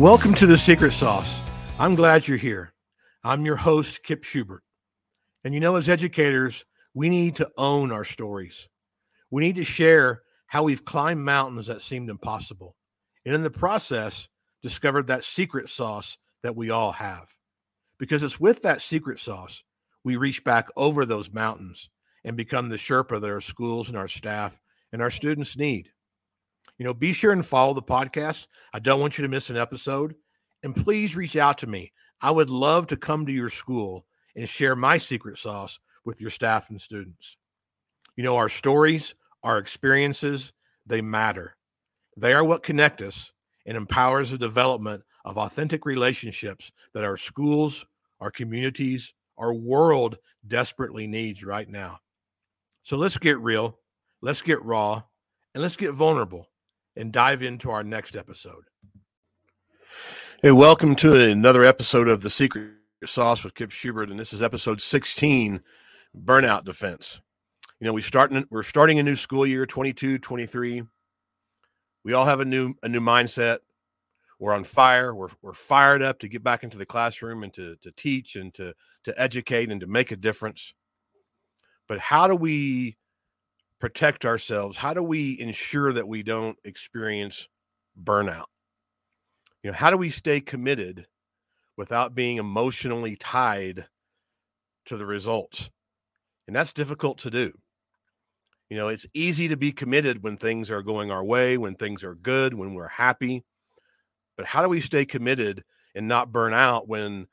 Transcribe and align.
Welcome 0.00 0.32
to 0.36 0.46
the 0.46 0.56
Secret 0.56 0.92
Sauce. 0.92 1.42
I'm 1.78 1.94
glad 1.94 2.26
you're 2.26 2.38
here. 2.38 2.72
I'm 3.22 3.44
your 3.44 3.56
host, 3.56 4.02
Kip 4.02 4.24
Schubert. 4.24 4.62
And 5.44 5.52
you 5.52 5.60
know, 5.60 5.76
as 5.76 5.90
educators, 5.90 6.64
we 6.94 7.10
need 7.10 7.36
to 7.36 7.50
own 7.58 7.92
our 7.92 8.04
stories. 8.04 8.66
We 9.30 9.42
need 9.42 9.56
to 9.56 9.62
share 9.62 10.22
how 10.46 10.62
we've 10.62 10.86
climbed 10.86 11.22
mountains 11.22 11.66
that 11.66 11.82
seemed 11.82 12.08
impossible. 12.08 12.76
And 13.26 13.34
in 13.34 13.42
the 13.42 13.50
process, 13.50 14.28
discovered 14.62 15.06
that 15.08 15.22
secret 15.22 15.68
sauce 15.68 16.16
that 16.42 16.56
we 16.56 16.70
all 16.70 16.92
have. 16.92 17.36
Because 17.98 18.22
it's 18.22 18.40
with 18.40 18.62
that 18.62 18.80
secret 18.80 19.18
sauce 19.18 19.64
we 20.02 20.16
reach 20.16 20.44
back 20.44 20.68
over 20.78 21.04
those 21.04 21.30
mountains 21.30 21.90
and 22.24 22.38
become 22.38 22.70
the 22.70 22.76
Sherpa 22.76 23.20
that 23.20 23.28
our 23.28 23.42
schools 23.42 23.90
and 23.90 23.98
our 23.98 24.08
staff 24.08 24.62
and 24.94 25.02
our 25.02 25.10
students 25.10 25.58
need. 25.58 25.90
You 26.80 26.84
know, 26.84 26.94
be 26.94 27.12
sure 27.12 27.30
and 27.30 27.44
follow 27.44 27.74
the 27.74 27.82
podcast. 27.82 28.46
I 28.72 28.78
don't 28.78 29.02
want 29.02 29.18
you 29.18 29.22
to 29.22 29.28
miss 29.28 29.50
an 29.50 29.58
episode. 29.58 30.14
And 30.62 30.74
please 30.74 31.14
reach 31.14 31.36
out 31.36 31.58
to 31.58 31.66
me. 31.66 31.92
I 32.22 32.30
would 32.30 32.48
love 32.48 32.86
to 32.86 32.96
come 32.96 33.26
to 33.26 33.32
your 33.32 33.50
school 33.50 34.06
and 34.34 34.48
share 34.48 34.74
my 34.74 34.96
secret 34.96 35.36
sauce 35.36 35.78
with 36.06 36.22
your 36.22 36.30
staff 36.30 36.70
and 36.70 36.80
students. 36.80 37.36
You 38.16 38.24
know, 38.24 38.36
our 38.36 38.48
stories, 38.48 39.14
our 39.42 39.58
experiences, 39.58 40.54
they 40.86 41.02
matter. 41.02 41.54
They 42.16 42.32
are 42.32 42.44
what 42.44 42.62
connect 42.62 43.02
us 43.02 43.32
and 43.66 43.76
empowers 43.76 44.30
the 44.30 44.38
development 44.38 45.02
of 45.22 45.36
authentic 45.36 45.84
relationships 45.84 46.72
that 46.94 47.04
our 47.04 47.18
schools, 47.18 47.84
our 48.20 48.30
communities, 48.30 49.12
our 49.36 49.52
world 49.52 50.16
desperately 50.48 51.06
needs 51.06 51.44
right 51.44 51.68
now. 51.68 51.98
So 52.82 52.96
let's 52.96 53.18
get 53.18 53.38
real, 53.38 53.78
let's 54.22 54.40
get 54.40 54.64
raw, 54.64 55.02
and 55.52 55.62
let's 55.62 55.76
get 55.76 55.92
vulnerable 55.92 56.49
and 56.96 57.12
dive 57.12 57.42
into 57.42 57.70
our 57.70 57.84
next 57.84 58.16
episode. 58.16 58.64
Hey, 60.42 60.52
welcome 60.52 60.96
to 60.96 61.14
another 61.14 61.64
episode 61.64 62.08
of 62.08 62.22
The 62.22 62.30
Secret 62.30 62.70
Sauce 63.04 63.44
with 63.44 63.54
Kip 63.54 63.70
Schubert, 63.70 64.10
and 64.10 64.18
this 64.18 64.32
is 64.32 64.42
episode 64.42 64.80
16 64.80 65.62
Burnout 66.16 66.64
Defense. 66.64 67.20
You 67.78 67.86
know, 67.86 67.92
we 67.92 68.02
starting 68.02 68.44
we're 68.50 68.62
starting 68.62 68.98
a 68.98 69.02
new 69.02 69.16
school 69.16 69.46
year 69.46 69.66
22 69.66 70.18
23. 70.18 70.82
We 72.04 72.12
all 72.12 72.24
have 72.24 72.40
a 72.40 72.44
new 72.44 72.74
a 72.82 72.88
new 72.88 73.00
mindset. 73.00 73.58
We're 74.38 74.54
on 74.54 74.64
fire. 74.64 75.14
We're, 75.14 75.28
we're 75.42 75.52
fired 75.52 76.00
up 76.00 76.18
to 76.20 76.28
get 76.28 76.42
back 76.42 76.64
into 76.64 76.78
the 76.78 76.86
classroom 76.86 77.42
and 77.42 77.52
to, 77.52 77.76
to 77.76 77.92
teach 77.92 78.36
and 78.36 78.54
to, 78.54 78.72
to 79.04 79.20
educate 79.20 79.70
and 79.70 79.82
to 79.82 79.86
make 79.86 80.12
a 80.12 80.16
difference. 80.16 80.72
But 81.86 81.98
how 81.98 82.26
do 82.26 82.34
we 82.34 82.96
protect 83.80 84.24
ourselves? 84.24 84.76
How 84.76 84.94
do 84.94 85.02
we 85.02 85.40
ensure 85.40 85.92
that 85.92 86.06
we 86.06 86.22
don't 86.22 86.56
experience 86.64 87.48
burnout? 88.00 88.44
You 89.62 89.70
know, 89.70 89.76
how 89.76 89.90
do 89.90 89.96
we 89.96 90.10
stay 90.10 90.40
committed 90.40 91.06
without 91.76 92.14
being 92.14 92.36
emotionally 92.36 93.16
tied 93.16 93.86
to 94.86 94.96
the 94.96 95.06
results? 95.06 95.70
And 96.46 96.54
that's 96.54 96.72
difficult 96.72 97.18
to 97.18 97.30
do. 97.30 97.52
You 98.68 98.76
know, 98.76 98.88
it's 98.88 99.06
easy 99.14 99.48
to 99.48 99.56
be 99.56 99.72
committed 99.72 100.22
when 100.22 100.36
things 100.36 100.70
are 100.70 100.82
going 100.82 101.10
our 101.10 101.24
way, 101.24 101.58
when 101.58 101.74
things 101.74 102.04
are 102.04 102.14
good, 102.14 102.54
when 102.54 102.74
we're 102.74 102.88
happy. 102.88 103.44
But 104.36 104.46
how 104.46 104.62
do 104.62 104.68
we 104.68 104.80
stay 104.80 105.04
committed 105.04 105.64
and 105.94 106.06
not 106.06 106.32
burn 106.32 106.54
out 106.54 106.88
when 106.88 107.26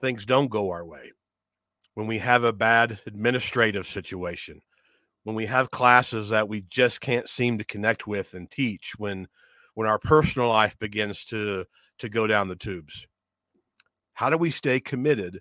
things 0.00 0.24
don't 0.24 0.50
go 0.50 0.70
our 0.70 0.84
way? 0.84 1.12
When 1.94 2.06
we 2.06 2.18
have 2.18 2.42
a 2.42 2.52
bad 2.52 2.98
administrative 3.06 3.86
situation, 3.86 4.60
when 5.24 5.36
we 5.36 5.46
have 5.46 5.70
classes 5.70 6.30
that 6.30 6.48
we 6.48 6.62
just 6.62 7.00
can't 7.00 7.28
seem 7.28 7.58
to 7.58 7.64
connect 7.64 8.06
with 8.06 8.34
and 8.34 8.50
teach, 8.50 8.94
when 8.98 9.28
when 9.74 9.88
our 9.88 9.98
personal 9.98 10.48
life 10.48 10.78
begins 10.78 11.24
to 11.26 11.64
to 11.98 12.08
go 12.08 12.26
down 12.26 12.48
the 12.48 12.56
tubes. 12.56 13.06
How 14.14 14.30
do 14.30 14.36
we 14.36 14.50
stay 14.50 14.80
committed 14.80 15.40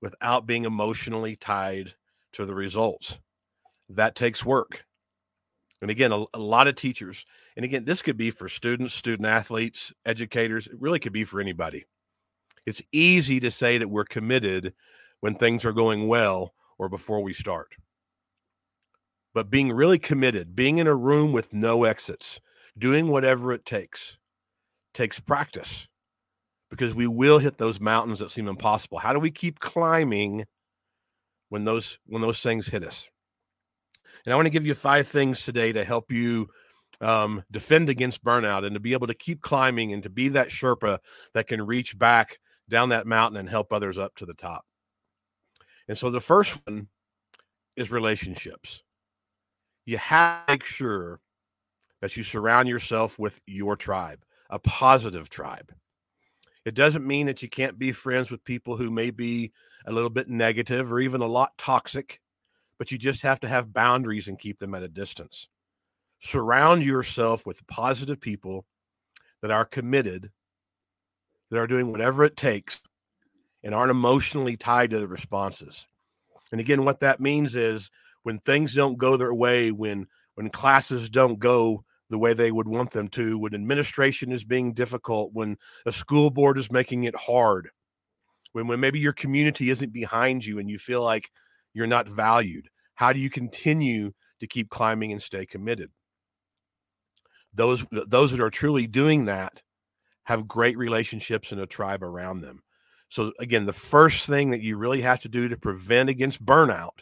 without 0.00 0.46
being 0.46 0.64
emotionally 0.64 1.36
tied 1.36 1.94
to 2.32 2.44
the 2.44 2.54
results? 2.54 3.18
That 3.88 4.14
takes 4.14 4.44
work. 4.44 4.84
And 5.82 5.90
again, 5.90 6.12
a, 6.12 6.24
a, 6.34 6.38
lot 6.38 6.68
of 6.68 6.76
teachers, 6.76 7.24
and 7.56 7.64
again, 7.64 7.84
this 7.84 8.02
could 8.02 8.18
be 8.18 8.30
for 8.30 8.48
students, 8.48 8.92
student 8.92 9.26
athletes, 9.26 9.92
educators, 10.04 10.66
it 10.66 10.78
really 10.78 10.98
could 10.98 11.12
be 11.12 11.24
for 11.24 11.40
anybody. 11.40 11.86
It's 12.66 12.82
easy 12.92 13.40
to 13.40 13.50
say 13.50 13.78
that 13.78 13.88
we're 13.88 14.04
committed 14.04 14.74
when 15.20 15.34
things 15.34 15.64
are 15.64 15.72
going 15.72 16.06
well 16.06 16.52
or 16.78 16.90
before 16.90 17.22
we 17.22 17.32
start. 17.32 17.74
But 19.32 19.50
being 19.50 19.72
really 19.72 19.98
committed, 19.98 20.56
being 20.56 20.78
in 20.78 20.86
a 20.86 20.94
room 20.94 21.32
with 21.32 21.52
no 21.52 21.84
exits, 21.84 22.40
doing 22.76 23.08
whatever 23.08 23.52
it 23.52 23.64
takes, 23.64 24.18
takes 24.92 25.20
practice 25.20 25.88
because 26.70 26.94
we 26.94 27.06
will 27.06 27.38
hit 27.38 27.58
those 27.58 27.80
mountains 27.80 28.20
that 28.20 28.30
seem 28.30 28.48
impossible. 28.48 28.98
How 28.98 29.12
do 29.12 29.18
we 29.18 29.30
keep 29.30 29.60
climbing 29.60 30.46
when 31.48 31.64
those 31.64 31.98
when 32.06 32.22
those 32.22 32.42
things 32.42 32.68
hit 32.68 32.84
us? 32.84 33.08
And 34.24 34.32
I 34.32 34.36
want 34.36 34.46
to 34.46 34.50
give 34.50 34.66
you 34.66 34.74
five 34.74 35.06
things 35.06 35.44
today 35.44 35.72
to 35.72 35.84
help 35.84 36.10
you 36.12 36.48
um, 37.00 37.42
defend 37.50 37.88
against 37.88 38.24
burnout 38.24 38.64
and 38.64 38.74
to 38.74 38.80
be 38.80 38.92
able 38.92 39.06
to 39.06 39.14
keep 39.14 39.40
climbing 39.40 39.92
and 39.92 40.02
to 40.02 40.10
be 40.10 40.28
that 40.28 40.48
Sherpa 40.48 40.98
that 41.34 41.46
can 41.46 41.66
reach 41.66 41.98
back 41.98 42.38
down 42.68 42.90
that 42.90 43.06
mountain 43.06 43.38
and 43.38 43.48
help 43.48 43.72
others 43.72 43.98
up 43.98 44.14
to 44.16 44.26
the 44.26 44.34
top. 44.34 44.64
And 45.88 45.96
so 45.96 46.10
the 46.10 46.20
first 46.20 46.60
one 46.66 46.88
is 47.76 47.90
relationships. 47.90 48.82
You 49.86 49.98
have 49.98 50.46
to 50.46 50.52
make 50.52 50.64
sure 50.64 51.20
that 52.00 52.16
you 52.16 52.22
surround 52.22 52.68
yourself 52.68 53.18
with 53.18 53.40
your 53.46 53.76
tribe, 53.76 54.24
a 54.48 54.58
positive 54.58 55.28
tribe. 55.28 55.72
It 56.64 56.74
doesn't 56.74 57.06
mean 57.06 57.26
that 57.26 57.42
you 57.42 57.48
can't 57.48 57.78
be 57.78 57.92
friends 57.92 58.30
with 58.30 58.44
people 58.44 58.76
who 58.76 58.90
may 58.90 59.10
be 59.10 59.52
a 59.86 59.92
little 59.92 60.10
bit 60.10 60.28
negative 60.28 60.92
or 60.92 61.00
even 61.00 61.20
a 61.20 61.26
lot 61.26 61.56
toxic 61.56 62.20
but 62.80 62.90
you 62.90 62.96
just 62.96 63.20
have 63.20 63.38
to 63.38 63.46
have 63.46 63.74
boundaries 63.74 64.26
and 64.26 64.38
keep 64.38 64.58
them 64.58 64.74
at 64.74 64.82
a 64.82 64.88
distance. 64.88 65.48
Surround 66.18 66.82
yourself 66.82 67.44
with 67.44 67.66
positive 67.66 68.18
people 68.18 68.64
that 69.42 69.50
are 69.50 69.66
committed, 69.66 70.30
that 71.50 71.58
are 71.58 71.66
doing 71.66 71.92
whatever 71.92 72.24
it 72.24 72.38
takes, 72.38 72.80
and 73.62 73.74
aren't 73.74 73.90
emotionally 73.90 74.56
tied 74.56 74.88
to 74.92 74.98
the 74.98 75.06
responses. 75.06 75.86
And 76.52 76.58
again, 76.58 76.86
what 76.86 77.00
that 77.00 77.20
means 77.20 77.54
is 77.54 77.90
when 78.22 78.38
things 78.40 78.74
don't 78.74 78.98
go 78.98 79.16
their 79.16 79.34
way, 79.34 79.72
when 79.72 80.06
when 80.34 80.50
classes 80.50 81.10
don't 81.10 81.38
go 81.38 81.84
the 82.08 82.18
way 82.18 82.34
they 82.34 82.50
would 82.50 82.68
want 82.68 82.90
them 82.90 83.08
to, 83.08 83.38
when 83.38 83.54
administration 83.54 84.32
is 84.32 84.44
being 84.44 84.72
difficult, 84.72 85.32
when 85.32 85.56
a 85.86 85.92
school 85.92 86.30
board 86.30 86.58
is 86.58 86.72
making 86.72 87.04
it 87.04 87.14
hard, 87.14 87.70
when, 88.52 88.66
when 88.66 88.80
maybe 88.80 88.98
your 88.98 89.12
community 89.12 89.70
isn't 89.70 89.92
behind 89.92 90.44
you 90.44 90.58
and 90.58 90.68
you 90.68 90.78
feel 90.78 91.02
like 91.02 91.30
you're 91.72 91.86
not 91.86 92.08
valued. 92.08 92.68
How 92.94 93.12
do 93.12 93.20
you 93.20 93.30
continue 93.30 94.12
to 94.40 94.46
keep 94.46 94.70
climbing 94.70 95.12
and 95.12 95.22
stay 95.22 95.46
committed? 95.46 95.90
Those 97.54 97.84
those 97.90 98.30
that 98.30 98.40
are 98.40 98.50
truly 98.50 98.86
doing 98.86 99.24
that 99.24 99.62
have 100.24 100.46
great 100.46 100.76
relationships 100.78 101.50
and 101.50 101.60
a 101.60 101.66
tribe 101.66 102.02
around 102.02 102.40
them. 102.40 102.62
So 103.08 103.32
again, 103.40 103.66
the 103.66 103.72
first 103.72 104.26
thing 104.26 104.50
that 104.50 104.60
you 104.60 104.76
really 104.76 105.00
have 105.00 105.20
to 105.20 105.28
do 105.28 105.48
to 105.48 105.56
prevent 105.56 106.08
against 106.08 106.44
burnout 106.44 107.00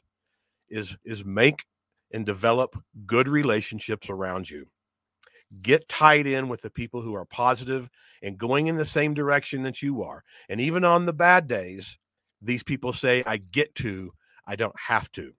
is 0.71 0.97
is 1.05 1.25
make 1.25 1.65
and 2.13 2.25
develop 2.25 2.77
good 3.07 3.29
relationships 3.29 4.09
around 4.09 4.51
you. 4.51 4.67
Get 5.63 5.89
tied 5.89 6.27
in 6.27 6.49
with 6.49 6.63
the 6.63 6.71
people 6.71 7.03
who 7.03 7.15
are 7.15 7.25
positive 7.25 7.89
and 8.23 8.39
going 8.39 8.67
in 8.67 8.77
the 8.77 8.85
same 8.85 9.15
direction 9.15 9.63
that 9.63 9.83
you 9.83 10.03
are. 10.03 10.23
And 10.49 10.61
even 10.61 10.85
on 10.85 11.07
the 11.07 11.13
bad 11.13 11.49
days, 11.49 11.99
these 12.41 12.63
people 12.63 12.93
say, 12.93 13.23
I 13.27 13.39
get 13.39 13.75
to 13.77 14.13
I 14.49 14.57
don't 14.57 14.75
have 14.87 15.13
to. 15.13 15.35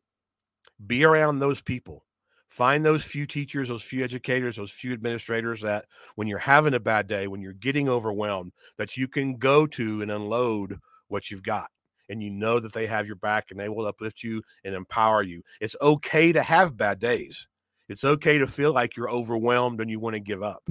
Be 0.86 1.04
around 1.04 1.40
those 1.40 1.62
people. 1.62 2.06
Find 2.48 2.86
those 2.86 3.04
few 3.04 3.26
teachers, 3.26 3.68
those 3.68 3.84
few 3.84 4.04
educators, 4.04 4.56
those 4.56 4.72
few 4.72 4.94
administrators 4.94 5.62
that 5.62 5.86
when 6.16 6.28
you're 6.28 6.40
having 6.40 6.76
a 6.76 6.80
bad 6.80 7.08
day, 7.08 7.28
when 7.28 7.42
you're 7.42 7.54
getting 7.54 7.90
overwhelmed, 7.90 8.54
that 8.78 8.98
you 8.98 9.08
can 9.08 9.38
go 9.38 9.66
to 9.68 10.02
and 10.02 10.12
unload 10.12 10.78
what 11.08 11.30
you've 11.30 11.44
got. 11.44 11.70
And 12.10 12.24
you 12.24 12.32
know 12.32 12.60
that 12.60 12.74
they 12.74 12.88
have 12.88 13.06
your 13.06 13.16
back 13.16 13.52
and 13.52 13.60
they 13.60 13.70
will 13.70 13.86
uplift 13.86 14.24
you 14.24 14.42
and 14.64 14.74
empower 14.74 15.22
you. 15.22 15.44
It's 15.62 15.76
okay 15.82 16.32
to 16.32 16.42
have 16.42 16.76
bad 16.76 17.00
days. 17.00 17.48
It's 17.88 18.04
okay 18.04 18.38
to 18.40 18.48
feel 18.48 18.74
like 18.74 18.96
you're 18.96 19.10
overwhelmed 19.10 19.80
and 19.80 19.90
you 19.90 20.00
want 20.00 20.16
to 20.16 20.20
give 20.20 20.44
up. 20.44 20.70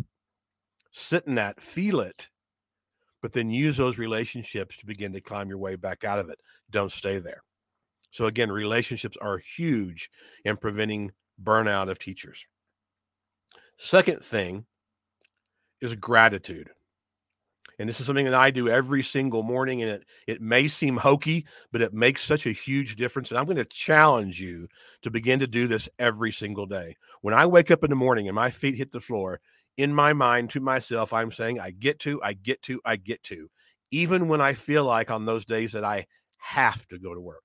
Sit 0.91 1.27
in 1.27 1.37
that, 1.37 1.61
feel 1.61 2.01
it, 2.01 2.29
but 3.21 3.33
then 3.33 3.51
use 3.51 3.77
those 3.77 3.99
relationships 3.99 4.77
to 4.79 4.87
begin 4.87 5.13
to 5.13 5.21
climb 5.21 5.49
your 5.49 5.59
way 5.59 5.77
back 5.77 6.05
out 6.05 6.19
of 6.19 6.29
it. 6.29 6.39
Don't 6.71 6.93
stay 6.93 7.19
there. 7.19 7.43
So, 8.11 8.27
again, 8.27 8.51
relationships 8.51 9.17
are 9.21 9.39
huge 9.39 10.11
in 10.45 10.57
preventing 10.57 11.13
burnout 11.43 11.91
of 11.91 11.99
teachers. 11.99 12.47
Second 13.77 14.25
thing 14.25 14.67
is 15.81 15.95
gratitude. 15.95 16.71
And 17.79 17.89
this 17.89 18.01
is 18.01 18.07
something 18.07 18.25
that 18.25 18.35
I 18.35 18.51
do 18.51 18.69
every 18.69 19.03
single 19.03 19.43
morning. 19.43 19.83
And 19.83 19.91
it, 19.91 20.05
it 20.27 20.41
may 20.41 20.67
seem 20.67 20.97
hokey, 20.97 21.47
but 21.71 21.81
it 21.81 21.95
makes 21.95 22.25
such 22.25 22.47
a 22.47 22.53
huge 22.53 22.97
difference. 22.97 23.31
And 23.31 23.39
I'm 23.39 23.45
going 23.45 23.57
to 23.57 23.65
challenge 23.65 24.41
you 24.41 24.69
to 25.03 25.11
begin 25.11 25.39
to 25.39 25.47
do 25.47 25.69
this 25.69 25.89
every 25.99 26.33
single 26.33 26.67
day. 26.67 26.97
When 27.23 27.35
I 27.35 27.47
wake 27.47 27.71
up 27.71 27.85
in 27.85 27.91
the 27.91 27.97
morning 27.97 28.27
and 28.27 28.35
my 28.35 28.51
feet 28.51 28.75
hit 28.75 28.91
the 28.91 29.01
floor, 29.01 29.41
in 29.77 29.95
my 29.95 30.13
mind 30.13 30.51
to 30.51 30.61
myself, 30.61 31.13
I'm 31.13 31.31
saying, 31.31 31.61
I 31.61 31.71
get 31.71 32.01
to, 32.01 32.21
I 32.23 32.33
get 32.33 32.63
to, 32.63 32.81
I 32.85 32.97
get 32.97 33.23
to, 33.25 33.49
even 33.93 34.27
when 34.27 34.41
I 34.41 34.55
feel 34.55 34.85
like 34.85 35.11
on 35.11 35.25
those 35.25 35.45
days 35.45 35.73
that 35.73 35.85
I 35.85 36.07
have 36.39 36.87
to 36.89 36.99
go 36.99 37.15
to 37.15 37.21
work. 37.21 37.45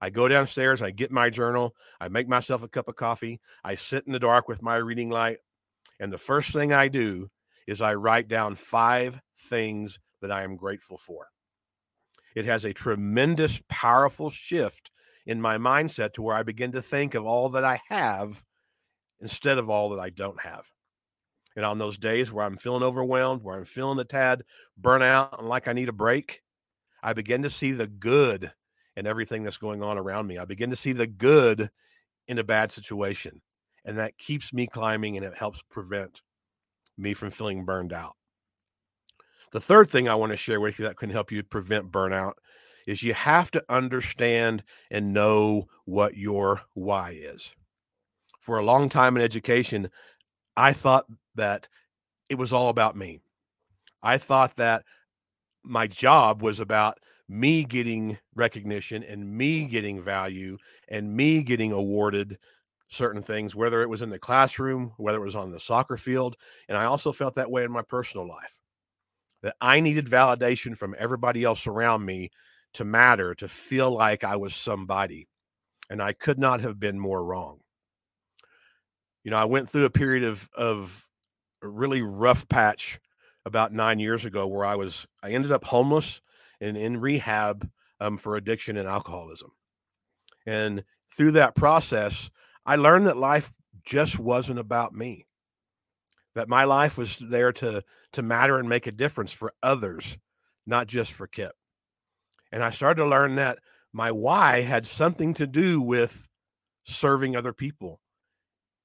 I 0.00 0.10
go 0.10 0.28
downstairs, 0.28 0.80
I 0.80 0.92
get 0.92 1.10
my 1.10 1.28
journal, 1.28 1.74
I 2.00 2.06
make 2.06 2.28
myself 2.28 2.62
a 2.62 2.68
cup 2.68 2.86
of 2.86 2.94
coffee, 2.94 3.40
I 3.64 3.74
sit 3.74 4.06
in 4.06 4.12
the 4.12 4.20
dark 4.20 4.46
with 4.46 4.62
my 4.62 4.76
reading 4.76 5.10
light, 5.10 5.38
and 5.98 6.12
the 6.12 6.18
first 6.18 6.52
thing 6.52 6.72
I 6.72 6.86
do 6.86 7.30
is 7.68 7.82
I 7.82 7.94
write 7.94 8.28
down 8.28 8.54
five 8.54 9.20
things 9.36 10.00
that 10.22 10.32
I 10.32 10.42
am 10.42 10.56
grateful 10.56 10.96
for. 10.96 11.28
It 12.34 12.46
has 12.46 12.64
a 12.64 12.72
tremendous, 12.72 13.60
powerful 13.68 14.30
shift 14.30 14.90
in 15.26 15.42
my 15.42 15.58
mindset 15.58 16.14
to 16.14 16.22
where 16.22 16.34
I 16.34 16.42
begin 16.42 16.72
to 16.72 16.80
think 16.80 17.14
of 17.14 17.26
all 17.26 17.50
that 17.50 17.64
I 17.64 17.82
have 17.90 18.42
instead 19.20 19.58
of 19.58 19.68
all 19.68 19.90
that 19.90 20.00
I 20.00 20.08
don't 20.08 20.40
have. 20.40 20.64
And 21.56 21.64
on 21.66 21.76
those 21.76 21.98
days 21.98 22.32
where 22.32 22.46
I'm 22.46 22.56
feeling 22.56 22.82
overwhelmed, 22.82 23.42
where 23.42 23.58
I'm 23.58 23.66
feeling 23.66 23.98
a 23.98 24.04
tad 24.04 24.44
burnout 24.80 25.38
and 25.38 25.46
like 25.46 25.68
I 25.68 25.74
need 25.74 25.90
a 25.90 25.92
break, 25.92 26.40
I 27.02 27.12
begin 27.12 27.42
to 27.42 27.50
see 27.50 27.72
the 27.72 27.86
good 27.86 28.50
in 28.96 29.06
everything 29.06 29.42
that's 29.42 29.58
going 29.58 29.82
on 29.82 29.98
around 29.98 30.26
me. 30.26 30.38
I 30.38 30.46
begin 30.46 30.70
to 30.70 30.76
see 30.76 30.92
the 30.92 31.06
good 31.06 31.68
in 32.26 32.38
a 32.38 32.44
bad 32.44 32.72
situation. 32.72 33.42
And 33.84 33.98
that 33.98 34.16
keeps 34.16 34.54
me 34.54 34.66
climbing 34.66 35.18
and 35.18 35.26
it 35.26 35.36
helps 35.36 35.62
prevent 35.70 36.22
me 36.98 37.14
from 37.14 37.30
feeling 37.30 37.64
burned 37.64 37.92
out. 37.92 38.16
The 39.52 39.60
third 39.60 39.88
thing 39.88 40.08
I 40.08 40.14
want 40.14 40.30
to 40.30 40.36
share 40.36 40.60
with 40.60 40.78
you 40.78 40.84
that 40.84 40.96
can 40.96 41.10
help 41.10 41.32
you 41.32 41.42
prevent 41.42 41.90
burnout 41.90 42.34
is 42.86 43.02
you 43.02 43.14
have 43.14 43.50
to 43.52 43.64
understand 43.68 44.62
and 44.90 45.12
know 45.12 45.68
what 45.84 46.16
your 46.16 46.62
why 46.74 47.18
is. 47.18 47.54
For 48.40 48.58
a 48.58 48.64
long 48.64 48.88
time 48.88 49.16
in 49.16 49.22
education, 49.22 49.90
I 50.56 50.72
thought 50.72 51.06
that 51.34 51.68
it 52.28 52.36
was 52.36 52.52
all 52.52 52.68
about 52.68 52.96
me. 52.96 53.20
I 54.02 54.18
thought 54.18 54.56
that 54.56 54.84
my 55.62 55.86
job 55.86 56.42
was 56.42 56.60
about 56.60 56.98
me 57.28 57.64
getting 57.64 58.18
recognition 58.34 59.02
and 59.02 59.30
me 59.36 59.66
getting 59.66 60.02
value 60.02 60.56
and 60.88 61.14
me 61.14 61.42
getting 61.42 61.72
awarded 61.72 62.38
certain 62.88 63.22
things, 63.22 63.54
whether 63.54 63.82
it 63.82 63.88
was 63.88 64.02
in 64.02 64.10
the 64.10 64.18
classroom, 64.18 64.92
whether 64.96 65.18
it 65.18 65.24
was 65.24 65.36
on 65.36 65.50
the 65.50 65.60
soccer 65.60 65.96
field. 65.96 66.36
And 66.68 66.76
I 66.76 66.84
also 66.84 67.12
felt 67.12 67.36
that 67.36 67.50
way 67.50 67.62
in 67.64 67.70
my 67.70 67.82
personal 67.82 68.26
life 68.26 68.58
that 69.42 69.54
I 69.60 69.80
needed 69.80 70.06
validation 70.06 70.76
from 70.76 70.96
everybody 70.98 71.44
else 71.44 71.66
around 71.66 72.04
me 72.04 72.30
to 72.74 72.84
matter, 72.84 73.34
to 73.36 73.46
feel 73.46 73.90
like 73.90 74.24
I 74.24 74.36
was 74.36 74.54
somebody. 74.54 75.28
And 75.90 76.02
I 76.02 76.12
could 76.12 76.38
not 76.38 76.60
have 76.60 76.80
been 76.80 76.98
more 76.98 77.24
wrong. 77.24 77.60
You 79.22 79.30
know, 79.30 79.38
I 79.38 79.44
went 79.44 79.70
through 79.70 79.84
a 79.84 79.90
period 79.90 80.24
of, 80.24 80.48
of 80.54 81.06
a 81.62 81.68
really 81.68 82.02
rough 82.02 82.48
patch 82.48 82.98
about 83.44 83.72
nine 83.72 83.98
years 83.98 84.24
ago 84.24 84.46
where 84.46 84.64
I 84.64 84.74
was, 84.74 85.06
I 85.22 85.30
ended 85.30 85.52
up 85.52 85.64
homeless 85.64 86.20
and 86.60 86.76
in 86.76 86.98
rehab 86.98 87.68
um, 88.00 88.16
for 88.16 88.36
addiction 88.36 88.76
and 88.76 88.88
alcoholism. 88.88 89.52
And 90.46 90.84
through 91.14 91.32
that 91.32 91.54
process, 91.54 92.30
I 92.68 92.76
learned 92.76 93.06
that 93.06 93.16
life 93.16 93.50
just 93.82 94.18
wasn't 94.18 94.58
about 94.58 94.94
me. 94.94 95.24
That 96.34 96.50
my 96.50 96.64
life 96.64 96.98
was 96.98 97.16
there 97.16 97.50
to 97.54 97.82
to 98.12 98.22
matter 98.22 98.58
and 98.58 98.68
make 98.68 98.86
a 98.86 98.92
difference 98.92 99.32
for 99.32 99.54
others, 99.62 100.18
not 100.66 100.86
just 100.86 101.12
for 101.12 101.26
Kip. 101.26 101.52
And 102.52 102.62
I 102.62 102.68
started 102.68 103.02
to 103.02 103.08
learn 103.08 103.36
that 103.36 103.60
my 103.94 104.12
why 104.12 104.60
had 104.60 104.84
something 104.84 105.32
to 105.34 105.46
do 105.46 105.80
with 105.80 106.28
serving 106.84 107.34
other 107.34 107.54
people. 107.54 108.02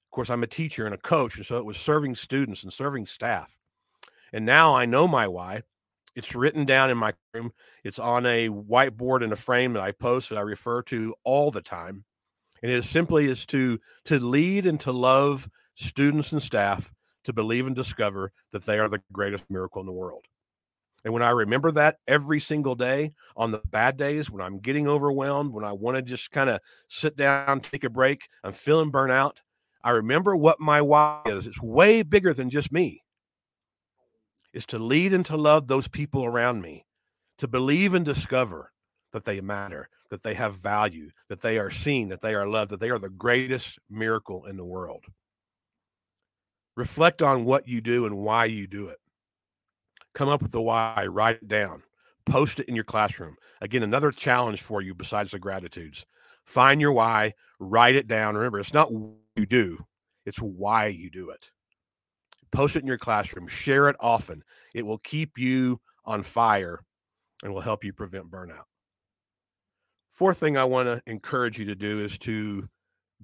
Of 0.07 0.15
course, 0.15 0.29
I'm 0.29 0.43
a 0.43 0.47
teacher 0.47 0.85
and 0.85 0.95
a 0.95 0.97
coach, 0.97 1.35
and 1.35 1.45
so 1.45 1.57
it 1.57 1.65
was 1.65 1.75
serving 1.75 2.15
students 2.15 2.63
and 2.63 2.71
serving 2.71 3.05
staff. 3.05 3.57
And 4.31 4.45
now 4.45 4.73
I 4.73 4.85
know 4.85 5.09
my 5.09 5.27
why. 5.27 5.63
It's 6.15 6.33
written 6.33 6.63
down 6.63 6.89
in 6.89 6.97
my 6.97 7.13
room. 7.33 7.51
It's 7.83 7.99
on 7.99 8.25
a 8.25 8.47
whiteboard 8.47 9.23
in 9.23 9.33
a 9.33 9.37
frame 9.37 9.73
that 9.73 9.83
I 9.83 9.91
post 9.91 10.29
that 10.29 10.37
I 10.37 10.41
refer 10.41 10.83
to 10.83 11.15
all 11.25 11.51
the 11.51 11.61
time 11.61 12.05
and 12.63 12.71
it 12.71 12.85
simply 12.85 13.25
is 13.25 13.45
to 13.47 13.79
to 14.05 14.17
lead 14.17 14.65
and 14.65 14.79
to 14.79 14.91
love 14.91 15.47
students 15.75 16.31
and 16.31 16.41
staff 16.41 16.91
to 17.25 17.33
believe 17.33 17.67
and 17.67 17.75
discover 17.75 18.31
that 18.51 18.65
they 18.65 18.79
are 18.79 18.89
the 18.89 19.01
greatest 19.11 19.43
miracle 19.49 19.81
in 19.81 19.85
the 19.85 19.93
world. 19.93 20.25
And 21.05 21.13
when 21.13 21.23
I 21.23 21.31
remember 21.31 21.71
that 21.71 21.97
every 22.07 22.39
single 22.39 22.75
day 22.75 23.11
on 23.35 23.51
the 23.51 23.61
bad 23.69 23.97
days, 23.97 24.29
when 24.29 24.41
I'm 24.41 24.59
getting 24.59 24.87
overwhelmed, 24.87 25.53
when 25.53 25.65
I 25.65 25.73
want 25.73 25.97
to 25.97 26.01
just 26.01 26.31
kind 26.31 26.49
of 26.49 26.61
sit 26.87 27.17
down, 27.17 27.59
take 27.59 27.83
a 27.83 27.89
break, 27.89 28.29
I'm 28.43 28.53
feeling 28.53 28.91
burnout, 28.91 29.33
I 29.83 29.91
remember 29.91 30.35
what 30.35 30.61
my 30.61 30.81
why 30.81 31.21
is. 31.25 31.45
It's 31.45 31.61
way 31.61 32.03
bigger 32.03 32.33
than 32.33 32.49
just 32.49 32.71
me. 32.71 33.03
Is 34.53 34.65
to 34.67 34.79
lead 34.79 35.13
and 35.13 35.25
to 35.25 35.35
love 35.35 35.67
those 35.67 35.89
people 35.89 36.23
around 36.23 36.61
me, 36.61 36.85
to 37.37 37.47
believe 37.47 37.93
and 37.93 38.05
discover 38.05 38.71
that 39.11 39.25
they 39.25 39.41
matter, 39.41 39.89
that 40.13 40.21
they 40.21 40.35
have 40.35 40.53
value, 40.53 41.09
that 41.27 41.41
they 41.41 41.57
are 41.57 41.71
seen, 41.71 42.09
that 42.09 42.21
they 42.21 42.35
are 42.35 42.47
loved, 42.47 42.69
that 42.69 42.79
they 42.79 42.91
are 42.91 42.99
the 42.99 43.09
greatest 43.09 43.79
miracle 43.89 44.45
in 44.45 44.57
the 44.57 44.65
world. 44.65 45.05
Reflect 46.77 47.23
on 47.23 47.45
what 47.45 47.67
you 47.67 47.81
do 47.81 48.05
and 48.05 48.19
why 48.19 48.45
you 48.45 48.67
do 48.67 48.89
it. 48.89 48.99
Come 50.13 50.29
up 50.29 50.43
with 50.43 50.51
the 50.51 50.61
why, 50.61 51.07
write 51.07 51.37
it 51.37 51.47
down, 51.47 51.81
post 52.27 52.59
it 52.59 52.69
in 52.69 52.75
your 52.75 52.83
classroom. 52.83 53.37
Again, 53.59 53.81
another 53.81 54.11
challenge 54.11 54.61
for 54.61 54.83
you 54.83 54.93
besides 54.93 55.31
the 55.31 55.39
gratitudes. 55.39 56.05
Find 56.45 56.79
your 56.79 56.93
why, 56.93 57.33
write 57.57 57.95
it 57.95 58.07
down. 58.07 58.35
Remember, 58.35 58.59
it's 58.59 58.71
not 58.71 58.93
what 58.93 59.15
you 59.35 59.47
do, 59.47 59.83
it's 60.27 60.37
why 60.37 60.85
you 60.85 61.09
do 61.09 61.31
it. 61.31 61.49
Post 62.51 62.75
it 62.75 62.83
in 62.83 62.87
your 62.87 62.99
classroom, 62.99 63.47
share 63.47 63.89
it 63.89 63.95
often. 63.99 64.43
It 64.75 64.85
will 64.85 64.99
keep 64.99 65.39
you 65.39 65.81
on 66.05 66.21
fire 66.21 66.81
and 67.41 67.51
will 67.51 67.61
help 67.61 67.83
you 67.83 67.93
prevent 67.93 68.29
burnout. 68.29 68.65
Fourth 70.13 70.37
thing 70.37 70.57
I 70.57 70.63
want 70.63 70.85
to 70.85 71.01
encourage 71.11 71.57
you 71.57 71.65
to 71.65 71.75
do 71.75 72.05
is 72.05 72.19
to 72.19 72.69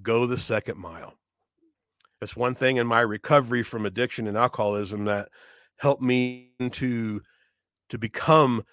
go 0.01 0.25
the 0.25 0.39
second 0.39 0.79
mile. 0.79 1.13
That's 2.19 2.35
one 2.35 2.55
thing 2.55 2.77
in 2.77 2.87
my 2.87 3.01
recovery 3.01 3.61
from 3.61 3.85
addiction 3.85 4.25
and 4.25 4.35
alcoholism 4.35 5.05
that 5.05 5.29
helped 5.77 6.01
me 6.01 6.49
to 6.71 7.21
to 7.89 7.97
become 7.99 8.63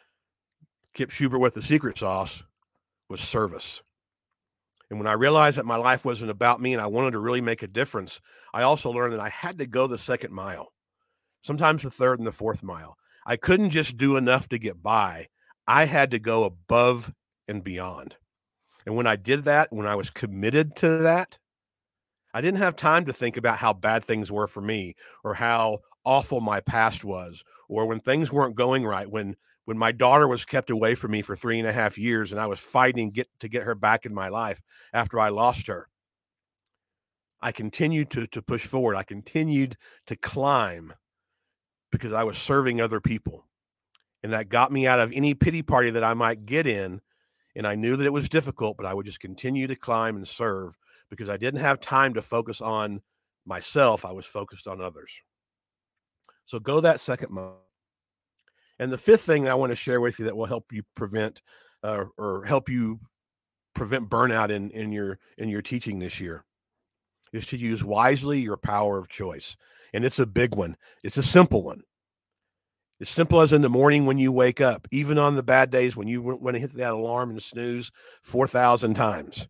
Kip 0.95 1.11
Schubert 1.11 1.41
with 1.41 1.53
the 1.53 1.63
secret 1.63 1.99
sauce 1.99 2.43
was 3.11 3.21
service. 3.21 3.83
And 4.89 4.99
when 4.99 5.09
I 5.09 5.13
realized 5.13 5.59
that 5.59 5.67
my 5.67 5.77
life 5.77 6.07
wasn't 6.07 6.31
about 6.31 6.59
me 6.59 6.73
and 6.73 6.81
I 6.81 6.87
wanted 6.87 7.11
to 7.11 7.19
really 7.19 7.43
make 7.43 7.63
a 7.63 7.69
difference, 7.69 8.23
I 8.55 8.63
also 8.63 8.91
learned 8.91 9.13
that 9.13 9.21
I 9.21 9.29
had 9.29 9.59
to 9.59 9.67
go 9.67 9.87
the 9.87 9.99
second 9.99 10.33
mile, 10.33 10.73
sometimes 11.43 11.83
the 11.83 11.91
third 11.91 12.19
and 12.19 12.27
the 12.27 12.33
fourth 12.33 12.63
mile. 12.63 12.97
I 13.27 13.37
couldn't 13.37 13.71
just 13.71 13.99
do 13.99 14.17
enough 14.17 14.49
to 14.49 14.59
get 14.59 14.83
by. 14.83 15.29
I 15.67 15.85
had 15.85 16.11
to 16.13 16.19
go 16.19 16.45
above 16.45 17.13
and 17.49 17.63
beyond. 17.65 18.17
And 18.85 18.97
when 18.97 19.07
I 19.07 19.17
did 19.17 19.45
that, 19.45 19.73
when 19.73 19.87
I 19.87 19.95
was 19.97 20.11
committed 20.11 20.77
to 20.77 20.99
that, 20.99 21.39
I 22.33 22.41
didn't 22.41 22.59
have 22.61 22.77
time 22.77 23.07
to 23.07 23.13
think 23.13 23.37
about 23.37 23.59
how 23.59 23.73
bad 23.73 24.05
things 24.05 24.31
were 24.31 24.47
for 24.47 24.61
me 24.61 24.95
or 25.25 25.35
how 25.35 25.79
awful 26.05 26.41
my 26.41 26.61
past 26.61 27.05
was 27.05 27.43
or 27.69 27.87
when 27.87 27.99
things 27.99 28.31
weren't 28.31 28.55
going 28.55 28.85
right 28.85 29.11
when 29.11 29.35
when 29.65 29.77
my 29.77 29.91
daughter 29.91 30.29
was 30.29 30.45
kept 30.45 30.71
away 30.71 30.95
from 30.95 31.11
me 31.11 31.21
for 31.23 31.35
three 31.35 31.59
and 31.59 31.67
a 31.67 31.73
half 31.73 31.99
years 31.99 32.31
and 32.31 32.41
i 32.41 32.47
was 32.47 32.61
fighting 32.61 33.11
get 33.11 33.27
to 33.41 33.49
get 33.49 33.65
her 33.65 33.75
back 33.75 34.07
in 34.07 34.15
my 34.15 34.29
life 34.29 34.63
after 34.93 35.19
i 35.19 35.29
lost 35.29 35.67
her. 35.67 35.89
I 37.41 37.53
continued 37.53 38.11
to 38.11 38.27
to 38.29 38.43
push 38.43 38.67
forward. 38.67 38.97
I 38.97 39.03
continued 39.03 39.77
to 40.07 40.15
climb 40.15 40.93
because 41.91 42.13
i 42.13 42.23
was 42.23 42.39
serving 42.39 42.81
other 42.81 43.01
people. 43.01 43.47
And 44.23 44.33
that 44.33 44.49
got 44.49 44.71
me 44.71 44.87
out 44.87 45.01
of 45.01 45.13
any 45.13 45.35
pity 45.35 45.63
party 45.63 45.91
that 45.91 46.05
i 46.05 46.15
might 46.15 46.47
get 46.47 46.67
in 46.67 47.01
and 47.57 47.67
I 47.67 47.75
knew 47.75 47.97
that 47.97 48.07
it 48.07 48.13
was 48.13 48.29
difficult, 48.29 48.77
but 48.77 48.87
I 48.87 48.95
would 48.95 49.07
just 49.07 49.21
continue 49.21 49.67
to 49.67 49.75
climb 49.75 50.17
and 50.17 50.29
serve 50.29 50.79
because 51.09 51.29
I 51.29 51.39
didn't 51.39 51.61
have 51.61 51.81
time 51.81 52.15
to 52.15 52.23
focus 52.23 52.61
on 52.61 53.01
myself. 53.47 54.05
I 54.05 54.13
was 54.13 54.27
focused 54.27 54.69
on 54.69 54.81
others. 54.81 55.11
So 56.45 56.59
go 56.59 56.81
that 56.81 57.01
second 57.01 57.33
mile. 57.33 57.63
And 58.79 58.93
the 58.93 58.99
fifth 58.99 59.23
thing 59.23 59.49
I 59.49 59.55
want 59.55 59.71
to 59.71 59.77
share 59.77 60.03
with 60.03 60.19
you 60.19 60.27
that 60.27 60.37
will 60.37 60.47
help 60.47 60.67
you 60.71 60.83
prevent 60.95 61.41
uh, 61.83 62.05
or 62.19 62.45
help 62.45 62.69
you 62.69 63.01
prevent 63.75 64.11
burnout 64.11 64.51
in, 64.51 64.71
in 64.71 64.93
your 64.93 65.19
in 65.39 65.49
your 65.49 65.63
teaching 65.63 65.99
this 65.99 66.21
year 66.21 66.45
is 67.33 67.47
to 67.47 67.57
use 67.57 67.83
wisely 67.83 68.41
your 68.41 68.57
power 68.59 68.99
of 68.99 69.09
choice. 69.09 69.57
And 69.95 70.05
it's 70.05 70.19
a 70.19 70.27
big 70.27 70.55
one. 70.55 70.77
It's 71.03 71.17
a 71.17 71.23
simple 71.23 71.63
one. 71.63 71.83
As 73.01 73.09
simple 73.11 73.43
as 73.43 73.53
in 73.53 73.61
the 73.61 73.69
morning 73.69 74.07
when 74.07 74.19
you 74.19 74.33
wake 74.33 74.61
up, 74.61 74.89
even 74.91 75.19
on 75.19 75.35
the 75.35 75.43
bad 75.43 75.71
days 75.71 75.97
when 75.97 76.09
you 76.09 76.23
want 76.23 76.55
to 76.55 76.61
hit 76.61 76.75
that 76.77 76.95
alarm 76.95 77.31
and 77.31 77.43
snooze 77.43 77.93
4,000 78.23 78.95
times. 78.95 79.49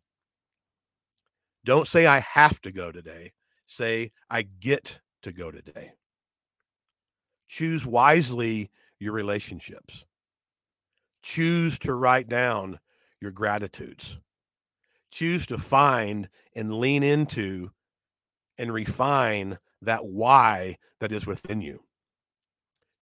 Don't 1.65 1.87
say, 1.87 2.07
I 2.07 2.21
have 2.21 2.61
to 2.62 2.73
go 2.73 2.91
today. 2.91 3.33
Say, 3.67 4.12
I 4.29 4.43
get 4.43 5.00
to 5.23 5.33
go 5.33 5.50
today. 5.50 5.93
Choose 7.49 7.87
wisely 7.87 8.71
your 8.99 9.12
relationships. 9.12 10.05
Choose 11.23 11.79
to 11.81 11.95
write 11.95 12.29
down 12.29 12.81
your 13.21 13.33
gratitudes. 13.33 14.19
Choose 15.11 15.47
to 15.47 15.59
find 15.59 16.29
and 16.55 16.79
lean 16.79 17.03
into 17.03 17.71
and 18.59 18.73
refine 18.73 19.59
that 19.83 20.05
why 20.05 20.79
that 21.00 21.12
is 21.12 21.26
within 21.26 21.61
you. 21.61 21.86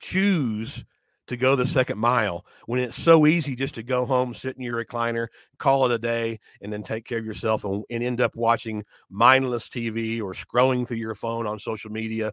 Choose 0.04 0.84
to 1.28 1.36
go 1.38 1.56
the 1.56 1.64
second 1.64 1.98
mile 1.98 2.44
when 2.66 2.78
it's 2.78 3.00
so 3.00 3.26
easy 3.26 3.56
just 3.56 3.74
to 3.76 3.82
go 3.82 4.04
home, 4.04 4.34
sit 4.34 4.54
in 4.54 4.62
your 4.62 4.84
recliner, 4.84 5.28
call 5.58 5.86
it 5.86 5.92
a 5.92 5.98
day, 5.98 6.38
and 6.60 6.70
then 6.70 6.82
take 6.82 7.06
care 7.06 7.16
of 7.16 7.24
yourself 7.24 7.64
and, 7.64 7.82
and 7.88 8.02
end 8.02 8.20
up 8.20 8.36
watching 8.36 8.84
mindless 9.08 9.70
TV 9.70 10.20
or 10.20 10.34
scrolling 10.34 10.86
through 10.86 10.98
your 10.98 11.14
phone 11.14 11.46
on 11.46 11.58
social 11.58 11.90
media, 11.90 12.32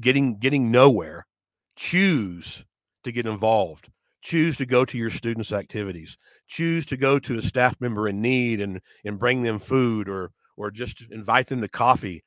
getting 0.00 0.36
getting 0.40 0.72
nowhere. 0.72 1.28
Choose 1.76 2.64
to 3.04 3.12
get 3.12 3.28
involved. 3.28 3.88
Choose 4.20 4.56
to 4.56 4.66
go 4.66 4.84
to 4.84 4.98
your 4.98 5.10
students' 5.10 5.52
activities. 5.52 6.18
Choose 6.48 6.84
to 6.86 6.96
go 6.96 7.20
to 7.20 7.38
a 7.38 7.42
staff 7.42 7.80
member 7.80 8.08
in 8.08 8.20
need 8.20 8.60
and 8.60 8.80
and 9.04 9.16
bring 9.16 9.42
them 9.42 9.60
food 9.60 10.08
or 10.08 10.32
or 10.56 10.72
just 10.72 11.06
invite 11.12 11.46
them 11.46 11.60
to 11.60 11.68
coffee 11.68 12.24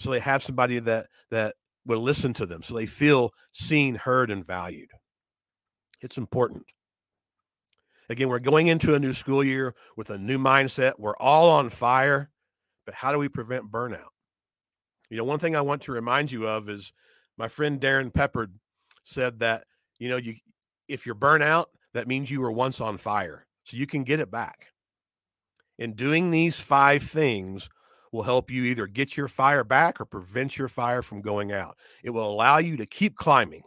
so 0.00 0.10
they 0.10 0.18
have 0.18 0.42
somebody 0.42 0.80
that 0.80 1.06
that 1.30 1.54
will 1.84 2.00
listen 2.00 2.32
to 2.34 2.46
them 2.46 2.62
so 2.62 2.74
they 2.74 2.86
feel 2.86 3.32
seen, 3.52 3.94
heard, 3.94 4.30
and 4.30 4.46
valued. 4.46 4.90
It's 6.00 6.18
important. 6.18 6.64
Again, 8.08 8.28
we're 8.28 8.40
going 8.40 8.66
into 8.66 8.94
a 8.94 8.98
new 8.98 9.12
school 9.12 9.42
year 9.42 9.74
with 9.96 10.10
a 10.10 10.18
new 10.18 10.38
mindset. 10.38 10.94
We're 10.98 11.16
all 11.16 11.50
on 11.50 11.70
fire, 11.70 12.30
but 12.84 12.94
how 12.94 13.12
do 13.12 13.18
we 13.18 13.28
prevent 13.28 13.70
burnout? 13.70 14.10
You 15.08 15.16
know, 15.18 15.24
one 15.24 15.38
thing 15.38 15.56
I 15.56 15.60
want 15.60 15.82
to 15.82 15.92
remind 15.92 16.32
you 16.32 16.48
of 16.48 16.68
is 16.68 16.92
my 17.36 17.48
friend 17.48 17.80
Darrin 17.80 18.10
Peppard 18.10 18.52
said 19.04 19.40
that, 19.40 19.64
you 19.98 20.08
know, 20.08 20.16
you 20.16 20.34
if 20.88 21.06
you're 21.06 21.14
burnout, 21.14 21.66
that 21.94 22.08
means 22.08 22.30
you 22.30 22.40
were 22.40 22.52
once 22.52 22.80
on 22.80 22.96
fire. 22.96 23.46
So 23.64 23.76
you 23.76 23.86
can 23.86 24.04
get 24.04 24.20
it 24.20 24.30
back. 24.30 24.66
In 25.78 25.94
doing 25.94 26.30
these 26.30 26.60
five 26.60 27.02
things 27.02 27.68
will 28.12 28.22
help 28.22 28.50
you 28.50 28.64
either 28.64 28.86
get 28.86 29.16
your 29.16 29.28
fire 29.28 29.64
back 29.64 30.00
or 30.00 30.04
prevent 30.04 30.58
your 30.58 30.68
fire 30.68 31.02
from 31.02 31.22
going 31.22 31.50
out. 31.50 31.76
It 32.04 32.10
will 32.10 32.30
allow 32.30 32.58
you 32.58 32.76
to 32.76 32.86
keep 32.86 33.16
climbing 33.16 33.62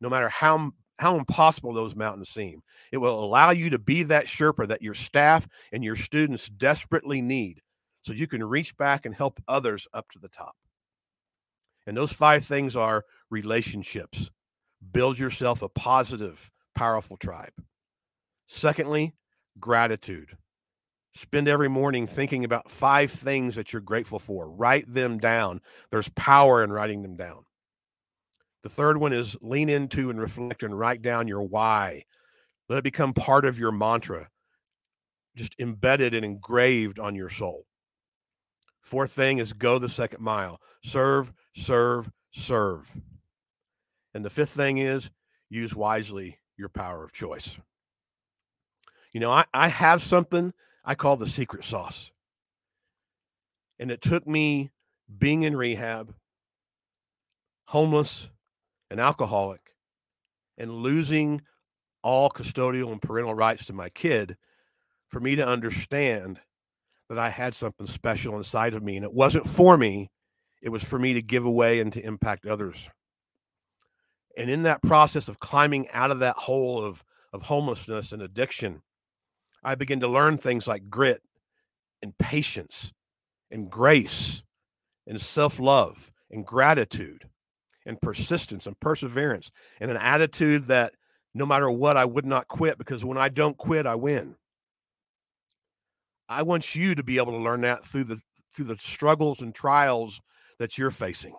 no 0.00 0.08
matter 0.08 0.28
how 0.28 0.72
how 1.00 1.16
impossible 1.16 1.72
those 1.72 1.96
mountains 1.96 2.28
seem. 2.28 2.62
It 2.92 2.98
will 2.98 3.22
allow 3.22 3.50
you 3.50 3.68
to 3.70 3.80
be 3.80 4.04
that 4.04 4.26
Sherpa 4.26 4.68
that 4.68 4.82
your 4.82 4.94
staff 4.94 5.48
and 5.72 5.82
your 5.82 5.96
students 5.96 6.48
desperately 6.48 7.20
need 7.20 7.60
so 8.02 8.12
you 8.12 8.28
can 8.28 8.44
reach 8.44 8.76
back 8.76 9.04
and 9.04 9.14
help 9.14 9.42
others 9.48 9.88
up 9.92 10.08
to 10.12 10.20
the 10.20 10.28
top. 10.28 10.54
And 11.86 11.96
those 11.96 12.12
five 12.12 12.44
things 12.44 12.76
are 12.76 13.04
relationships. 13.28 14.30
Build 14.92 15.18
yourself 15.18 15.62
a 15.62 15.68
positive, 15.68 16.50
powerful 16.76 17.16
tribe. 17.16 17.52
Secondly, 18.46 19.14
gratitude. 19.58 20.36
Spend 21.14 21.46
every 21.46 21.68
morning 21.68 22.08
thinking 22.08 22.44
about 22.44 22.70
five 22.70 23.10
things 23.10 23.54
that 23.54 23.72
you're 23.72 23.80
grateful 23.80 24.18
for. 24.18 24.50
Write 24.50 24.92
them 24.92 25.18
down. 25.18 25.60
There's 25.90 26.08
power 26.10 26.64
in 26.64 26.72
writing 26.72 27.02
them 27.02 27.16
down. 27.16 27.44
The 28.64 28.68
third 28.68 28.98
one 28.98 29.12
is 29.12 29.36
lean 29.40 29.68
into 29.68 30.10
and 30.10 30.20
reflect 30.20 30.62
and 30.64 30.76
write 30.76 31.02
down 31.02 31.28
your 31.28 31.42
why. 31.44 32.04
Let 32.68 32.78
it 32.78 32.84
become 32.84 33.12
part 33.12 33.44
of 33.44 33.58
your 33.58 33.70
mantra, 33.70 34.28
just 35.36 35.54
embedded 35.60 36.14
and 36.14 36.24
engraved 36.24 36.98
on 36.98 37.14
your 37.14 37.28
soul. 37.28 37.66
Fourth 38.80 39.12
thing 39.12 39.38
is 39.38 39.52
go 39.52 39.78
the 39.78 39.88
second 39.88 40.22
mile. 40.22 40.60
Serve, 40.82 41.32
serve, 41.54 42.10
serve. 42.32 42.96
And 44.14 44.24
the 44.24 44.30
fifth 44.30 44.50
thing 44.50 44.78
is 44.78 45.10
use 45.48 45.76
wisely 45.76 46.38
your 46.56 46.68
power 46.68 47.04
of 47.04 47.12
choice. 47.12 47.56
You 49.12 49.20
know, 49.20 49.30
I, 49.30 49.44
I 49.54 49.68
have 49.68 50.02
something 50.02 50.52
I 50.84 50.94
call 50.94 51.16
the 51.16 51.26
secret 51.26 51.64
sauce. 51.64 52.10
And 53.78 53.90
it 53.90 54.00
took 54.00 54.26
me 54.26 54.70
being 55.18 55.42
in 55.42 55.56
rehab, 55.56 56.14
homeless, 57.66 58.30
and 58.90 59.00
alcoholic, 59.00 59.74
and 60.56 60.70
losing 60.70 61.42
all 62.02 62.28
custodial 62.30 62.92
and 62.92 63.00
parental 63.00 63.34
rights 63.34 63.64
to 63.66 63.72
my 63.72 63.88
kid 63.88 64.36
for 65.08 65.20
me 65.20 65.36
to 65.36 65.46
understand 65.46 66.40
that 67.08 67.18
I 67.18 67.30
had 67.30 67.54
something 67.54 67.86
special 67.86 68.36
inside 68.36 68.74
of 68.74 68.82
me. 68.82 68.96
And 68.96 69.04
it 69.04 69.12
wasn't 69.12 69.46
for 69.46 69.76
me, 69.76 70.10
it 70.62 70.68
was 70.68 70.84
for 70.84 70.98
me 70.98 71.14
to 71.14 71.22
give 71.22 71.44
away 71.44 71.80
and 71.80 71.92
to 71.92 72.04
impact 72.04 72.46
others. 72.46 72.88
And 74.36 74.50
in 74.50 74.64
that 74.64 74.82
process 74.82 75.28
of 75.28 75.38
climbing 75.38 75.88
out 75.90 76.10
of 76.10 76.18
that 76.18 76.36
hole 76.36 76.82
of, 76.82 77.04
of 77.32 77.42
homelessness 77.42 78.12
and 78.12 78.22
addiction, 78.22 78.82
I 79.64 79.74
begin 79.74 80.00
to 80.00 80.08
learn 80.08 80.36
things 80.36 80.66
like 80.66 80.90
grit 80.90 81.22
and 82.02 82.16
patience 82.18 82.92
and 83.50 83.70
grace 83.70 84.42
and 85.06 85.20
self 85.20 85.58
love 85.58 86.12
and 86.30 86.44
gratitude 86.44 87.28
and 87.86 88.00
persistence 88.00 88.66
and 88.66 88.78
perseverance 88.80 89.50
and 89.80 89.90
an 89.90 89.96
attitude 89.96 90.66
that 90.66 90.92
no 91.34 91.46
matter 91.46 91.70
what, 91.70 91.96
I 91.96 92.04
would 92.04 92.24
not 92.24 92.48
quit 92.48 92.78
because 92.78 93.04
when 93.04 93.18
I 93.18 93.28
don't 93.28 93.56
quit, 93.56 93.86
I 93.86 93.96
win. 93.96 94.36
I 96.28 96.42
want 96.42 96.74
you 96.74 96.94
to 96.94 97.02
be 97.02 97.18
able 97.18 97.32
to 97.32 97.38
learn 97.38 97.62
that 97.62 97.84
through 97.84 98.04
the 98.04 98.20
through 98.54 98.66
the 98.66 98.76
struggles 98.76 99.40
and 99.40 99.54
trials 99.54 100.20
that 100.58 100.78
you're 100.78 100.90
facing. 100.90 101.34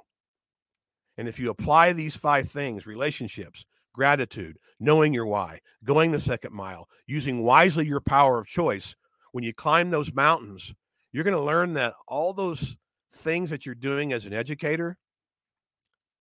And 1.18 1.30
if 1.30 1.40
you 1.40 1.50
apply 1.50 1.94
these 1.94 2.16
five 2.16 2.50
things, 2.50 2.86
relationships, 2.86 3.66
gratitude, 3.96 4.58
knowing 4.80 5.14
your 5.14 5.26
why, 5.26 5.60
going 5.84 6.12
the 6.12 6.20
second 6.20 6.54
mile, 6.54 6.88
using 7.08 7.44
wisely 7.44 7.88
your 7.88 8.02
power 8.02 8.38
of 8.38 8.46
choice. 8.46 8.96
When 9.32 9.44
you 9.44 9.54
climb 9.54 9.90
those 9.90 10.14
mountains, 10.14 10.74
you're 11.12 11.24
going 11.24 11.36
to 11.36 11.42
learn 11.42 11.74
that 11.74 11.94
all 12.08 12.34
those 12.34 12.78
things 13.14 13.50
that 13.50 13.66
you're 13.66 13.74
doing 13.74 14.14
as 14.14 14.26
an 14.26 14.34
educator, 14.34 14.98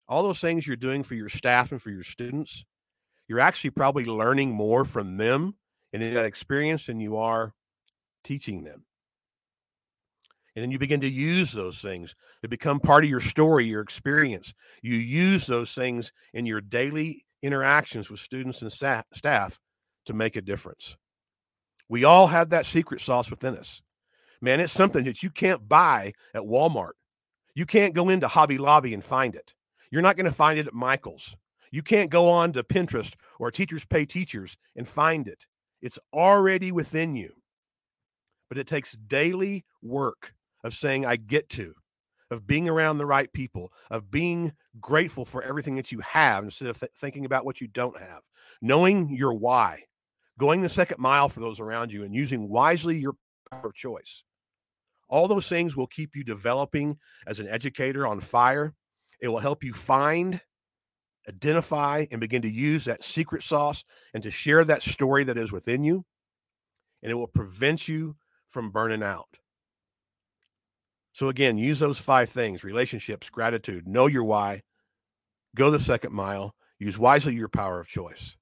all 0.08 0.24
those 0.24 0.40
things 0.40 0.68
you're 0.68 0.76
doing 0.76 1.04
for 1.04 1.16
your 1.16 1.30
staff 1.30 1.72
and 1.72 1.82
for 1.82 1.90
your 1.90 2.04
students, 2.04 2.66
you're 3.28 3.40
actually 3.40 3.72
probably 3.72 4.06
learning 4.06 4.54
more 4.54 4.86
from 4.86 5.18
them 5.18 5.56
and 5.92 6.04
in 6.04 6.14
that 6.14 6.26
experience 6.26 6.86
than 6.86 7.00
you 7.00 7.18
are 7.18 7.54
teaching 8.24 8.64
them. 8.64 8.86
And 10.56 10.62
then 10.62 10.72
you 10.72 10.78
begin 10.78 11.02
to 11.02 11.10
use 11.10 11.52
those 11.52 11.80
things. 11.80 12.16
They 12.42 12.48
become 12.48 12.80
part 12.80 13.04
of 13.04 13.10
your 13.10 13.20
story, 13.20 13.66
your 13.66 13.82
experience. 13.82 14.54
You 14.82 14.96
use 14.96 15.48
those 15.48 15.74
things 15.74 16.12
in 16.34 16.46
your 16.46 16.62
daily 16.62 17.26
interactions 17.44 18.10
with 18.10 18.20
students 18.20 18.64
and 18.64 18.72
staff 18.72 19.60
to 20.06 20.14
make 20.14 20.36
a 20.36 20.42
difference. 20.42 20.96
We 21.88 22.04
all 22.04 22.28
have 22.28 22.50
that 22.50 22.66
secret 22.66 23.02
sauce 23.02 23.30
within 23.30 23.56
us. 23.56 23.82
Man, 24.42 24.60
it's 24.60 24.74
something 24.74 25.04
that 25.04 25.22
you 25.22 25.30
can't 25.30 25.70
buy 25.70 26.14
at 26.34 26.42
Walmart. 26.42 26.94
You 27.54 27.66
can't 27.66 27.94
go 27.94 28.10
into 28.10 28.28
Hobby 28.28 28.58
Lobby 28.58 28.94
and 28.94 29.04
find 29.04 29.36
it. 29.36 29.54
You're 29.92 30.02
not 30.02 30.16
going 30.16 30.26
to 30.26 30.32
find 30.32 30.58
it 30.58 30.68
at 30.68 30.74
Michael's. 30.74 31.36
You 31.72 31.84
can't 31.84 32.10
go 32.10 32.30
on 32.30 32.54
to 32.54 32.64
Pinterest 32.64 33.14
or 33.40 33.52
Teachers 33.52 33.86
Pay 33.86 34.06
Teachers 34.06 34.58
and 34.76 34.88
find 34.88 35.28
it. 35.28 35.46
It's 35.82 36.00
already 36.14 36.72
within 36.72 37.16
you. 37.16 37.34
But 38.50 38.58
it 38.58 38.68
takes 38.68 38.94
daily 38.94 39.66
work 39.82 40.34
of 40.64 40.74
saying, 40.74 41.06
I 41.06 41.16
get 41.16 41.50
to, 41.50 41.74
of 42.34 42.46
being 42.48 42.68
around 42.68 42.98
the 42.98 43.06
right 43.06 43.32
people, 43.32 43.72
of 43.90 44.12
being 44.12 44.52
grateful 44.82 45.24
for 45.24 45.42
everything 45.44 45.76
that 45.76 45.92
you 45.92 46.00
have 46.00 46.44
instead 46.44 46.68
of 46.68 46.80
th- 46.80 46.92
thinking 46.98 47.26
about 47.26 47.46
what 47.46 47.62
you 47.62 47.68
don't 47.68 48.00
have, 48.00 48.24
knowing 48.62 49.16
your 49.16 49.34
why, 49.34 49.84
going 50.38 50.62
the 50.62 50.70
second 50.70 51.00
mile 51.00 51.30
for 51.30 51.40
those 51.40 51.60
around 51.60 51.92
you, 51.92 52.04
and 52.04 52.14
using 52.14 52.50
wisely 52.50 52.98
your 52.98 53.14
power 53.50 53.68
of 53.68 53.74
choice. 53.74 54.24
All 55.08 55.28
those 55.28 55.48
things 55.48 55.76
will 55.76 55.88
keep 55.88 56.16
you 56.16 56.24
developing 56.24 56.98
as 57.28 57.40
an 57.40 57.48
educator 57.48 58.08
on 58.08 58.20
fire. 58.20 58.74
It 59.22 59.28
will 59.28 59.40
help 59.40 59.64
you 59.64 59.74
find, 59.74 60.42
identify, 61.30 62.08
and 62.12 62.20
begin 62.20 62.42
to 62.42 62.50
use 62.50 62.86
that 62.86 63.04
secret 63.04 63.44
sauce 63.44 63.84
and 64.14 64.24
to 64.24 64.32
share 64.32 64.66
that 64.66 64.82
story 64.82 65.24
that 65.26 65.38
is 65.38 65.52
within 65.52 65.84
you. 65.84 66.06
And 67.04 67.12
it 67.12 67.16
will 67.16 67.28
prevent 67.28 67.88
you 67.88 68.16
from 68.48 68.72
burning 68.72 69.04
out. 69.04 69.38
So 71.24 71.30
again, 71.30 71.58
use 71.58 71.80
those 71.80 72.00
five 72.00 72.30
things 72.30 72.66
relationships, 72.66 73.30
gratitude, 73.30 73.88
know 73.88 74.08
your 74.08 74.26
why, 74.26 74.62
go 75.56 75.72
the 75.72 75.80
second 75.80 76.12
mile, 76.12 76.54
use 76.80 77.00
wisely 77.00 77.34
your 77.34 77.48
power 77.48 77.80
of 77.80 77.88
choice. 77.88 78.36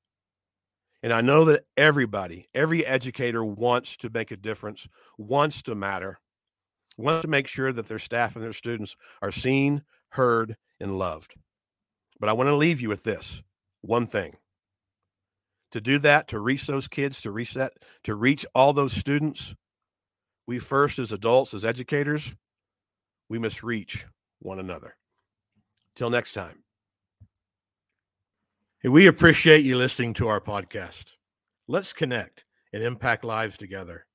And 1.03 1.13
I 1.13 1.21
know 1.21 1.45
that 1.45 1.65
everybody, 1.77 2.47
every 2.55 2.83
educator 2.83 3.45
wants 3.45 3.97
to 3.97 4.09
make 4.09 4.31
a 4.31 4.35
difference, 4.35 4.87
wants 5.15 5.61
to 5.61 5.75
matter, 5.75 6.19
wants 6.97 7.21
to 7.21 7.27
make 7.27 7.45
sure 7.45 7.71
that 7.71 7.87
their 7.87 7.99
staff 7.99 8.35
and 8.35 8.43
their 8.43 8.51
students 8.51 8.95
are 9.21 9.31
seen, 9.31 9.83
heard, 10.09 10.57
and 10.79 10.97
loved. 10.97 11.35
But 12.19 12.29
I 12.29 12.33
want 12.33 12.49
to 12.49 12.55
leave 12.55 12.81
you 12.81 12.89
with 12.89 13.03
this 13.03 13.43
one 13.81 14.07
thing. 14.07 14.37
To 15.73 15.81
do 15.81 15.99
that, 15.99 16.27
to 16.29 16.39
reach 16.39 16.65
those 16.65 16.87
kids, 16.87 17.21
to 17.21 17.29
reach 17.29 17.53
that, 17.53 17.73
to 18.05 18.15
reach 18.15 18.43
all 18.55 18.73
those 18.73 18.93
students, 18.93 19.53
we 20.47 20.57
first, 20.57 20.97
as 20.97 21.11
adults, 21.11 21.53
as 21.53 21.63
educators, 21.63 22.33
we 23.31 23.39
must 23.39 23.63
reach 23.63 24.05
one 24.39 24.59
another. 24.59 24.97
Till 25.95 26.09
next 26.09 26.33
time. 26.33 26.63
Hey, 28.81 28.89
we 28.89 29.07
appreciate 29.07 29.63
you 29.63 29.77
listening 29.77 30.13
to 30.15 30.27
our 30.27 30.41
podcast. 30.41 31.13
Let's 31.65 31.93
connect 31.93 32.43
and 32.73 32.83
impact 32.83 33.23
lives 33.23 33.57
together. 33.57 34.05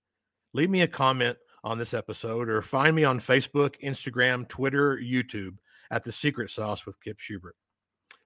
Leave 0.52 0.68
me 0.68 0.82
a 0.82 0.86
comment 0.86 1.38
on 1.64 1.78
this 1.78 1.94
episode 1.94 2.50
or 2.50 2.60
find 2.60 2.94
me 2.94 3.04
on 3.04 3.18
Facebook, 3.18 3.80
Instagram, 3.82 4.46
Twitter, 4.46 4.98
YouTube 4.98 5.56
at 5.90 6.04
The 6.04 6.12
Secret 6.12 6.50
Sauce 6.50 6.84
with 6.84 7.00
Kip 7.00 7.18
Schubert. 7.18 7.56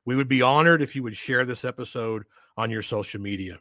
We 0.05 0.17
would 0.17 0.29
be 0.29 0.43
honored 0.43 0.83
if 0.83 0.97
you 0.97 1.05
would 1.05 1.17
share 1.17 1.45
this 1.45 1.65
episode 1.65 2.25
on 2.57 2.73
your 2.73 2.83
social 2.83 3.21
media. 3.21 3.61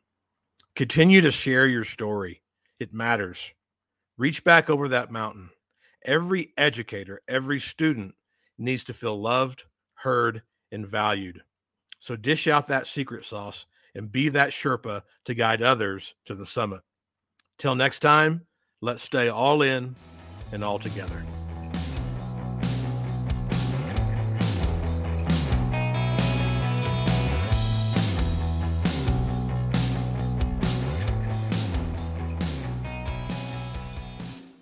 Continue 0.76 1.22
to 1.22 1.30
share 1.30 1.68
your 1.68 1.86
story, 1.86 2.42
it 2.80 2.92
matters. 2.92 3.54
Reach 4.18 4.44
back 4.44 4.68
over 4.68 4.88
that 4.88 5.12
mountain. 5.12 5.52
Every 6.06 6.54
educator, 6.58 7.22
every 7.28 7.60
student 7.60 8.16
needs 8.58 8.84
to 8.86 8.94
feel 8.94 9.20
loved, 9.20 9.64
heard, 9.96 10.44
and 10.72 10.88
valued. 10.88 11.42
So 12.00 12.16
dish 12.16 12.48
out 12.48 12.68
that 12.68 12.88
secret 12.88 13.26
sauce 13.26 13.66
and 13.96 14.12
be 14.12 14.30
that 14.30 14.50
Sherpa 14.50 15.04
to 15.26 15.34
guide 15.34 15.62
others 15.62 16.16
to 16.26 16.36
the 16.36 16.46
summit. 16.46 16.82
Till 17.58 17.76
next 17.76 18.00
time, 18.00 18.46
let's 18.82 19.04
stay 19.04 19.28
all 19.28 19.62
in 19.62 19.96
and 20.52 20.64
all 20.64 20.80
together. 20.80 21.24